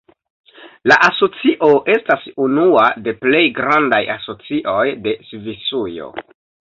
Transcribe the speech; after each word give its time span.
La 0.91 0.95
asocio 1.07 1.67
estas 1.95 2.25
unua 2.45 2.85
de 3.07 3.13
plej 3.25 3.41
grandaj 3.59 3.99
asocioj 4.15 4.87
de 5.05 5.15
Svisujo. 5.29 6.09